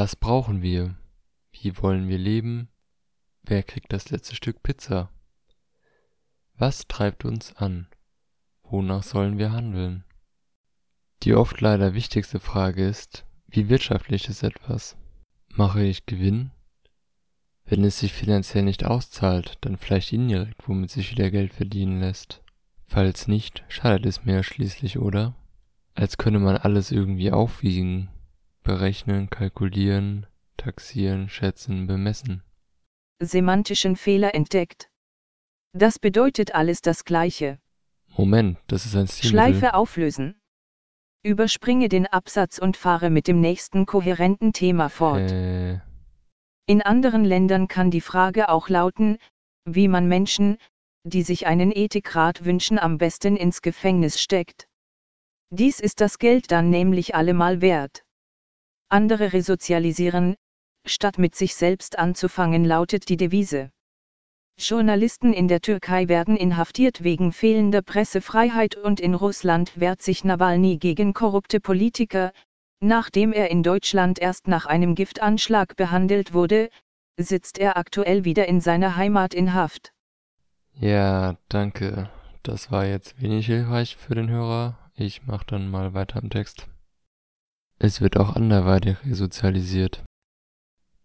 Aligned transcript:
Was 0.00 0.14
brauchen 0.14 0.62
wir? 0.62 0.94
Wie 1.50 1.76
wollen 1.78 2.06
wir 2.06 2.18
leben? 2.18 2.68
Wer 3.42 3.64
kriegt 3.64 3.92
das 3.92 4.10
letzte 4.10 4.36
Stück 4.36 4.62
Pizza? 4.62 5.10
Was 6.54 6.86
treibt 6.86 7.24
uns 7.24 7.56
an? 7.56 7.88
Wonach 8.62 9.02
sollen 9.02 9.38
wir 9.38 9.50
handeln? 9.50 10.04
Die 11.24 11.34
oft 11.34 11.60
leider 11.60 11.94
wichtigste 11.94 12.38
Frage 12.38 12.86
ist, 12.86 13.26
wie 13.48 13.68
wirtschaftlich 13.68 14.28
ist 14.28 14.44
etwas? 14.44 14.96
Mache 15.48 15.82
ich 15.82 16.06
Gewinn? 16.06 16.52
Wenn 17.64 17.82
es 17.82 17.98
sich 17.98 18.12
finanziell 18.12 18.62
nicht 18.62 18.84
auszahlt, 18.84 19.58
dann 19.62 19.76
vielleicht 19.76 20.12
indirekt, 20.12 20.68
womit 20.68 20.92
sich 20.92 21.10
wieder 21.10 21.32
Geld 21.32 21.52
verdienen 21.52 21.98
lässt. 21.98 22.40
Falls 22.86 23.26
nicht, 23.26 23.64
schadet 23.66 24.06
es 24.06 24.24
mir 24.24 24.44
schließlich, 24.44 25.00
oder? 25.00 25.34
Als 25.96 26.18
könne 26.18 26.38
man 26.38 26.56
alles 26.56 26.92
irgendwie 26.92 27.32
aufwiegen, 27.32 28.10
berechnen, 28.68 29.30
kalkulieren, 29.30 30.26
taxieren, 30.58 31.30
schätzen, 31.30 31.86
bemessen. 31.86 32.42
Semantischen 33.18 33.96
Fehler 33.96 34.34
entdeckt. 34.34 34.90
Das 35.72 35.98
bedeutet 35.98 36.54
alles 36.54 36.82
das 36.82 37.06
Gleiche. 37.06 37.58
Moment, 38.14 38.58
das 38.66 38.84
ist 38.84 38.94
ein 38.94 39.08
Stilmittel. 39.08 39.30
Schleife 39.30 39.72
auflösen. 39.72 40.38
Überspringe 41.22 41.88
den 41.88 42.06
Absatz 42.06 42.58
und 42.58 42.76
fahre 42.76 43.08
mit 43.08 43.26
dem 43.26 43.40
nächsten 43.40 43.86
kohärenten 43.86 44.52
Thema 44.52 44.90
fort. 44.90 45.30
Äh, 45.30 45.80
In 46.66 46.82
anderen 46.82 47.24
Ländern 47.24 47.68
kann 47.68 47.90
die 47.90 48.02
Frage 48.02 48.50
auch 48.50 48.68
lauten, 48.68 49.16
wie 49.64 49.88
man 49.88 50.08
Menschen, 50.08 50.58
die 51.04 51.22
sich 51.22 51.46
einen 51.46 51.72
Ethikrat 51.74 52.44
wünschen, 52.44 52.78
am 52.78 52.98
besten 52.98 53.34
ins 53.34 53.62
Gefängnis 53.62 54.20
steckt. 54.20 54.68
Dies 55.48 55.80
ist 55.80 56.02
das 56.02 56.18
Geld 56.18 56.52
dann 56.52 56.68
nämlich 56.68 57.14
allemal 57.14 57.62
wert. 57.62 58.04
Andere 58.90 59.32
resozialisieren, 59.32 60.34
statt 60.86 61.18
mit 61.18 61.34
sich 61.34 61.54
selbst 61.54 61.98
anzufangen, 61.98 62.64
lautet 62.64 63.08
die 63.08 63.16
Devise. 63.16 63.70
Journalisten 64.58 65.32
in 65.32 65.46
der 65.46 65.60
Türkei 65.60 66.08
werden 66.08 66.36
inhaftiert 66.36 67.04
wegen 67.04 67.32
fehlender 67.32 67.82
Pressefreiheit 67.82 68.76
und 68.76 68.98
in 68.98 69.14
Russland 69.14 69.78
wehrt 69.78 70.02
sich 70.02 70.24
Nawalny 70.24 70.78
gegen 70.78 71.14
korrupte 71.14 71.60
Politiker, 71.60 72.32
nachdem 72.80 73.32
er 73.32 73.50
in 73.50 73.62
Deutschland 73.62 74.18
erst 74.18 74.48
nach 74.48 74.66
einem 74.66 74.94
Giftanschlag 74.94 75.76
behandelt 75.76 76.32
wurde, 76.32 76.70
sitzt 77.18 77.58
er 77.58 77.76
aktuell 77.76 78.24
wieder 78.24 78.48
in 78.48 78.60
seiner 78.60 78.96
Heimat 78.96 79.34
in 79.34 79.54
Haft. 79.54 79.92
ja, 80.80 81.36
danke. 81.48 82.10
Das 82.42 82.70
war 82.72 82.86
jetzt 82.86 83.20
wenig 83.20 83.46
hilfreich 83.46 83.96
für 83.96 84.14
den 84.14 84.30
Hörer. 84.30 84.78
Ich 84.94 85.26
mach 85.26 85.44
dann 85.44 85.70
mal 85.70 85.92
weiter 85.92 86.20
im 86.22 86.30
Text. 86.30 86.66
Es 87.80 88.00
wird 88.00 88.16
auch 88.16 88.34
anderweitig 88.34 88.96
resozialisiert. 89.04 90.02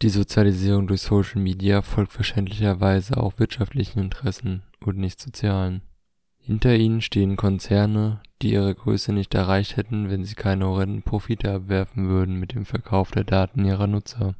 Die 0.00 0.08
Sozialisierung 0.08 0.86
durch 0.86 1.02
Social 1.02 1.40
Media 1.40 1.82
folgt 1.82 2.12
verständlicherweise 2.12 3.18
auch 3.18 3.38
wirtschaftlichen 3.38 3.98
Interessen 4.00 4.62
und 4.80 4.96
nicht 4.96 5.20
sozialen. 5.20 5.82
Hinter 6.38 6.74
ihnen 6.74 7.00
stehen 7.00 7.36
Konzerne, 7.36 8.20
die 8.42 8.52
ihre 8.52 8.74
Größe 8.74 9.12
nicht 9.12 9.34
erreicht 9.34 9.76
hätten, 9.76 10.10
wenn 10.10 10.24
sie 10.24 10.34
keine 10.34 10.66
horrenden 10.66 11.02
Profite 11.02 11.52
abwerfen 11.52 12.08
würden 12.08 12.40
mit 12.40 12.54
dem 12.54 12.64
Verkauf 12.64 13.10
der 13.10 13.24
Daten 13.24 13.64
ihrer 13.64 13.86
Nutzer. 13.86 14.34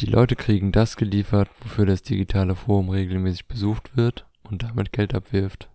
Die 0.00 0.06
Leute 0.06 0.36
kriegen 0.36 0.72
das 0.72 0.96
geliefert, 0.96 1.48
wofür 1.60 1.86
das 1.86 2.02
digitale 2.02 2.54
Forum 2.54 2.88
regelmäßig 2.88 3.46
besucht 3.46 3.96
wird 3.96 4.26
und 4.42 4.62
damit 4.62 4.92
Geld 4.92 5.14
abwirft. 5.14 5.70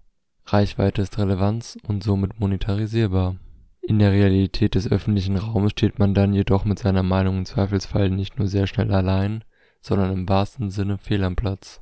Reichweite 0.45 1.01
ist 1.01 1.17
Relevanz 1.17 1.77
und 1.87 2.03
somit 2.03 2.39
monetarisierbar. 2.39 3.37
In 3.81 3.97
der 3.97 4.11
Realität 4.11 4.75
des 4.75 4.91
öffentlichen 4.91 5.37
Raumes 5.37 5.71
steht 5.71 5.97
man 5.97 6.13
dann 6.13 6.33
jedoch 6.33 6.65
mit 6.65 6.77
seiner 6.77 7.03
Meinung 7.03 7.39
im 7.39 7.45
Zweifelsfall 7.45 8.11
nicht 8.11 8.37
nur 8.37 8.47
sehr 8.47 8.67
schnell 8.67 8.93
allein, 8.93 9.43
sondern 9.81 10.13
im 10.13 10.29
wahrsten 10.29 10.69
Sinne 10.69 10.99
fehl 10.99 11.23
am 11.23 11.35
Platz. 11.35 11.81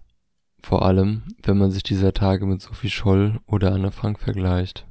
Vor 0.64 0.86
allem, 0.86 1.24
wenn 1.44 1.58
man 1.58 1.72
sich 1.72 1.84
dieser 1.84 2.14
Tage 2.14 2.46
mit 2.46 2.62
Sophie 2.62 2.90
Scholl 2.90 3.40
oder 3.46 3.74
Anne 3.74 3.92
Frank 3.92 4.20
vergleicht. 4.20 4.88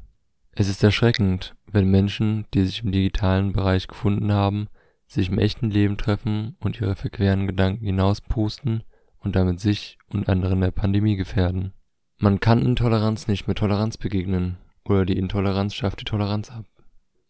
Es 0.53 0.69
ist 0.69 0.83
erschreckend, 0.85 1.55
wenn 1.71 1.91
Menschen, 1.91 2.47
die 2.53 2.65
sich 2.65 2.83
im 2.83 2.93
digitalen 2.93 3.53
Bereich 3.53 3.87
gefunden 3.87 4.33
haben, 4.33 4.69
sich 5.07 5.31
im 5.31 5.39
echten 5.39 5.71
Leben 5.71 5.97
treffen 5.97 6.57
und 6.61 6.81
ihre 6.81 6.95
verqueren 6.95 7.47
Gedanken 7.47 7.85
hinauspusten 7.87 8.83
und 9.19 9.35
damit 9.35 9.61
sich 9.61 9.99
und 10.09 10.29
andere 10.29 10.53
in 10.53 10.61
der 10.61 10.71
Pandemie 10.71 11.17
gefährden. 11.17 11.73
Man 12.19 12.41
kann 12.41 12.65
Intoleranz 12.65 13.29
nicht 13.29 13.47
mit 13.49 13.59
Toleranz 13.59 13.97
begegnen, 13.97 14.59
oder 14.85 15.05
die 15.07 15.17
Intoleranz 15.17 15.75
schafft 15.75 16.01
die 16.01 16.05
Toleranz 16.05 16.51
ab. 16.51 16.65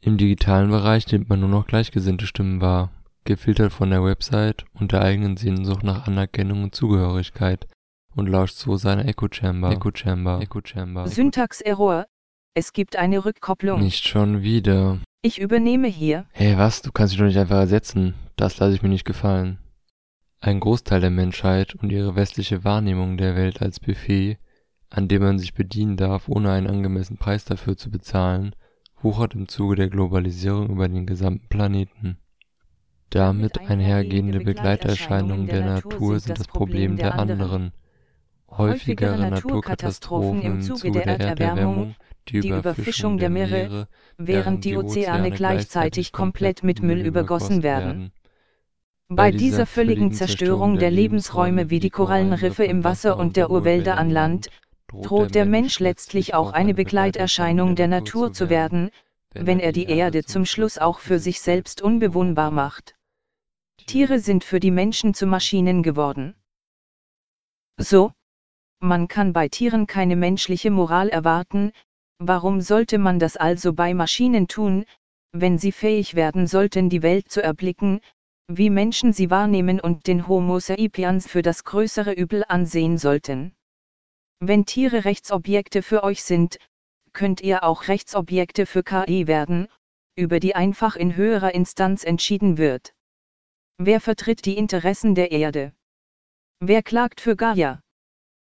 Im 0.01 0.17
digitalen 0.17 0.71
Bereich 0.71 1.11
nimmt 1.11 1.29
man 1.29 1.41
nur 1.41 1.49
noch 1.49 1.67
gleichgesinnte 1.67 2.27
Stimmen 2.27 2.61
wahr, 2.61 2.91
gefiltert 3.25 3.73
von 3.73 3.91
der 3.91 4.05
Website 4.05 4.65
und 4.75 4.93
der 4.93 5.03
eigenen 5.03 5.37
Sehnsucht 5.37 5.83
nach 5.83 6.07
Anerkennung 6.07 6.63
und 6.63 6.75
Zugehörigkeit 6.75 7.67
und 8.15 8.29
lauscht 8.29 8.57
so 8.57 8.77
seiner 8.77 9.07
Echo 9.07 9.29
Chamber. 9.31 9.71
Echo 9.71 9.91
Chamber. 9.95 10.41
Echo 10.41 10.61
Chamber. 10.65 11.09
Syntax-Error. 11.09 12.07
Es 12.55 12.73
gibt 12.73 12.97
eine 12.97 13.25
Rückkopplung. 13.25 13.81
Nicht 13.81 14.07
schon 14.07 14.43
wieder. 14.43 14.99
Ich 15.23 15.41
übernehme 15.41 15.89
hier. 15.89 16.27
Hey, 16.33 16.57
was? 16.57 16.83
Du 16.83 16.93
kannst 16.93 17.13
dich 17.13 17.19
doch 17.19 17.27
nicht 17.27 17.39
einfach 17.39 17.57
ersetzen. 17.57 18.15
Das 18.37 18.59
lasse 18.59 18.75
ich 18.75 18.83
mir 18.83 18.89
nicht 18.89 19.05
gefallen. 19.05 19.59
Ein 20.41 20.61
Großteil 20.61 21.01
der 21.01 21.11
Menschheit 21.11 21.75
und 21.75 21.91
ihre 21.91 22.15
westliche 22.15 22.63
Wahrnehmung 22.63 23.17
der 23.17 23.35
Welt 23.35 23.61
als 23.61 23.81
Buffet, 23.81 24.39
an 24.91 25.09
dem 25.09 25.23
man 25.23 25.39
sich 25.39 25.55
bedienen 25.55 25.97
darf, 25.97 26.29
ohne 26.29 26.53
einen 26.53 26.69
angemessenen 26.69 27.19
Preis 27.19 27.45
dafür 27.45 27.77
zu 27.77 27.91
bezahlen, 27.91 28.55
wuchert 29.03 29.35
im 29.35 29.49
Zuge 29.49 29.77
der 29.77 29.89
Globalisierung 29.89 30.69
über 30.71 30.89
den 30.89 31.07
gesamten 31.07 31.49
Planeten. 31.49 32.19
Damit 33.11 33.59
einhergehende 33.61 34.41
Begleiterscheinungen 34.41 35.47
der 35.47 35.65
Natur 35.65 36.21
sind 36.21 36.39
das 36.39 36.47
Problem 36.47 36.97
der 36.97 37.19
anderen. 37.19 37.73
Häufigere 38.51 39.31
Naturkatastrophen 39.31 40.43
im 40.43 40.61
Zuge 40.61 40.91
der 40.91 41.07
Erderwärmung, 41.07 41.95
die 42.29 42.49
Überfischung 42.49 43.19
der 43.19 43.31
Meere, 43.31 43.89
während 44.19 44.65
die 44.65 44.77
Ozeane 44.77 45.31
gleichzeitig 45.31 46.13
komplett 46.13 46.63
mit 46.63 46.83
Müll 46.83 47.01
übergossen 47.01 47.63
werden. 47.63 48.13
Bei 49.09 49.31
dieser 49.31 49.65
völligen 49.65 50.13
Zerstörung 50.13 50.79
der 50.79 50.91
Lebensräume 50.91 51.71
wie 51.71 51.81
die 51.81 51.89
Korallenriffe 51.89 52.65
im 52.65 52.85
Wasser 52.85 53.17
und 53.17 53.37
der 53.37 53.51
Urwälder 53.51 53.97
an 53.97 54.11
Land, 54.11 54.51
droht 54.89 55.35
der 55.35 55.45
Mensch 55.45 55.81
letztlich 55.81 56.35
auch 56.35 56.53
eine 56.53 56.75
Begleiterscheinung 56.75 57.77
der 57.77 57.89
Natur 57.89 58.33
zu 58.33 58.49
werden, 58.49 58.91
wenn 59.35 59.61
er 59.61 59.73
die 59.73 59.85
Erde 59.85 60.25
zum 60.25 60.47
Schluss 60.47 60.79
auch 60.79 60.99
für 60.99 61.19
sich 61.19 61.41
selbst 61.41 61.83
unbewohnbar 61.83 62.51
macht. 62.51 62.97
Tiere 63.87 64.19
sind 64.19 64.45
für 64.45 64.61
die 64.61 64.71
Menschen 64.71 65.15
zu 65.15 65.27
Maschinen 65.27 65.83
geworden. 65.83 66.35
So? 67.79 68.13
Man 68.81 69.09
kann 69.09 69.33
bei 69.33 69.49
Tieren 69.49 69.87
keine 69.87 70.17
menschliche 70.17 70.71
Moral 70.71 71.09
erwarten, 71.09 71.73
warum 72.19 72.61
sollte 72.61 72.99
man 72.99 73.19
das 73.19 73.37
also 73.37 73.73
bei 73.73 73.95
Maschinen 73.95 74.49
tun, 74.49 74.85
wenn 75.33 75.59
sie 75.59 75.73
fähig 75.73 76.15
werden 76.15 76.47
sollten, 76.47 76.89
die 76.89 77.03
Welt 77.03 77.31
zu 77.31 77.43
erblicken, 77.43 78.01
wie 78.47 78.71
Menschen 78.71 79.13
sie 79.13 79.31
wahrnehmen 79.31 79.81
und 79.81 80.07
den 80.07 80.27
Homo 80.27 80.59
sapiens 80.59 81.29
für 81.29 81.43
das 81.43 81.65
größere 81.65 82.13
Übel 82.13 82.45
ansehen 82.49 82.99
sollten? 82.99 83.53
Wenn 84.41 84.67
Tiere 84.67 85.05
Rechtsobjekte 85.05 85.83
für 85.83 86.05
euch 86.05 86.23
sind, 86.23 86.59
könnt 87.13 87.41
ihr 87.41 87.65
auch 87.65 87.89
Rechtsobjekte 87.89 88.67
für 88.67 88.85
KI 88.85 89.27
werden, 89.27 89.67
über 90.15 90.39
die 90.39 90.55
einfach 90.55 90.95
in 90.95 91.17
höherer 91.17 91.55
Instanz 91.55 92.05
entschieden 92.05 92.57
wird. 92.57 92.95
Wer 93.79 94.01
vertritt 94.01 94.45
die 94.45 94.57
Interessen 94.57 95.17
der 95.17 95.33
Erde? 95.33 95.73
Wer 96.61 96.83
klagt 96.85 97.21
für 97.21 97.35
Gaia? 97.35 97.81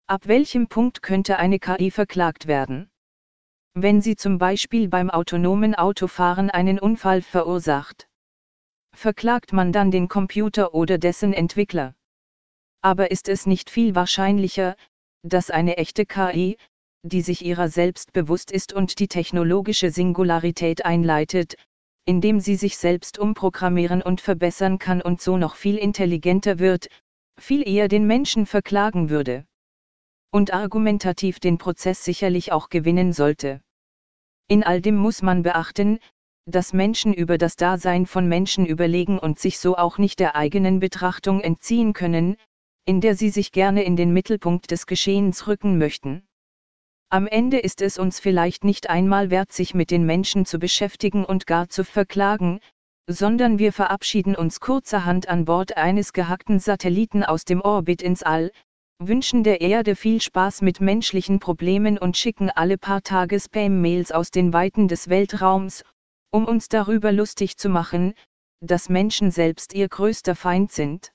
Ab 0.08 0.28
welchem 0.28 0.68
Punkt 0.68 1.02
könnte 1.02 1.38
eine 1.38 1.60
KI 1.60 1.92
verklagt 1.92 2.48
werden? 2.48 2.90
Wenn 3.74 4.02
sie 4.02 4.18
zum 4.18 4.38
Beispiel 4.38 4.90
beim 4.90 5.10
autonomen 5.10 5.76
Autofahren 5.76 6.50
einen 6.50 6.80
Unfall 6.80 7.22
verursacht. 7.22 8.10
Verklagt 8.94 9.54
man 9.54 9.72
dann 9.72 9.92
den 9.92 10.10
Computer 10.10 10.74
oder 10.74 10.98
dessen 10.98 11.32
Entwickler? 11.32 11.96
Aber 12.82 13.12
ist 13.12 13.30
es 13.30 13.46
nicht 13.46 13.70
viel 13.70 13.96
wahrscheinlicher, 13.96 14.76
dass 15.24 15.50
eine 15.50 15.78
echte 15.78 16.06
KI, 16.06 16.58
die 17.04 17.22
sich 17.22 17.46
ihrer 17.46 17.70
selbst 17.70 18.14
bewusst 18.14 18.52
ist 18.52 18.74
und 18.74 19.00
die 19.00 19.08
technologische 19.08 19.92
Singularität 19.92 20.86
einleitet, 20.86 21.56
indem 22.06 22.40
sie 22.40 22.56
sich 22.56 22.78
selbst 22.78 23.20
umprogrammieren 23.20 24.02
und 24.02 24.22
verbessern 24.22 24.80
kann 24.80 25.02
und 25.02 25.22
so 25.22 25.38
noch 25.38 25.56
viel 25.56 25.78
intelligenter 25.78 26.60
wird, 26.60 26.88
viel 27.40 27.68
eher 27.68 27.88
den 27.88 28.06
Menschen 28.06 28.46
verklagen 28.46 29.10
würde. 29.10 29.46
Und 30.32 30.54
argumentativ 30.54 31.40
den 31.40 31.58
Prozess 31.58 32.04
sicherlich 32.04 32.52
auch 32.52 32.70
gewinnen 32.70 33.14
sollte. 33.14 33.62
In 34.48 34.64
all 34.64 34.82
dem 34.82 34.96
muss 34.96 35.22
man 35.22 35.44
beachten, 35.44 36.00
dass 36.46 36.74
Menschen 36.74 37.14
über 37.14 37.38
das 37.38 37.56
Dasein 37.56 38.06
von 38.06 38.28
Menschen 38.28 38.66
überlegen 38.66 39.20
und 39.20 39.40
sich 39.40 39.60
so 39.60 39.78
auch 39.78 39.98
nicht 39.98 40.20
der 40.20 40.36
eigenen 40.36 40.80
Betrachtung 40.80 41.42
entziehen 41.42 41.94
können, 41.94 42.38
in 42.90 43.02
der 43.02 43.16
sie 43.16 43.30
sich 43.30 43.52
gerne 43.52 43.84
in 43.84 43.96
den 43.96 44.14
Mittelpunkt 44.14 44.72
des 44.72 44.88
Geschehens 44.88 45.46
rücken 45.46 45.78
möchten. 45.78 46.24
Am 47.12 47.28
Ende 47.28 47.60
ist 47.60 47.84
es 47.84 48.00
uns 48.00 48.20
vielleicht 48.20 48.64
nicht 48.64 48.90
einmal 48.90 49.30
wert, 49.30 49.52
sich 49.52 49.76
mit 49.76 49.92
den 49.92 50.08
Menschen 50.08 50.44
zu 50.48 50.58
beschäftigen 50.58 51.24
und 51.24 51.46
gar 51.46 51.70
zu 51.70 51.84
verklagen, 51.84 52.62
sondern 53.06 53.60
wir 53.60 53.74
verabschieden 53.74 54.36
uns 54.36 54.60
kurzerhand 54.60 55.30
an 55.30 55.46
Bord 55.46 55.78
eines 55.78 56.14
gehackten 56.14 56.58
Satelliten 56.58 57.24
aus 57.24 57.46
dem 57.46 57.62
Orbit 57.62 58.02
ins 58.02 58.24
All, 58.24 58.50
wünschen 58.98 59.44
der 59.44 59.62
Erde 59.62 59.96
viel 59.96 60.20
Spaß 60.20 60.64
mit 60.64 60.82
menschlichen 60.82 61.40
Problemen 61.40 62.00
und 62.00 62.18
schicken 62.18 62.50
alle 62.50 62.80
paar 62.80 63.04
Tage 63.04 63.40
Spam-Mails 63.40 64.12
aus 64.12 64.32
den 64.32 64.52
Weiten 64.52 64.88
des 64.88 65.10
Weltraums, 65.10 65.84
um 66.32 66.46
uns 66.46 66.70
darüber 66.70 67.12
lustig 67.12 67.56
zu 67.56 67.70
machen, 67.70 68.16
dass 68.62 68.90
Menschen 68.90 69.30
selbst 69.30 69.76
ihr 69.76 69.90
größter 69.90 70.34
Feind 70.34 70.72
sind. 70.72 71.12